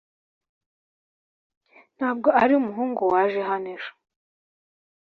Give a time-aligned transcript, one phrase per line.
[1.97, 3.91] ntabwo ari umuhungu waje hano ejo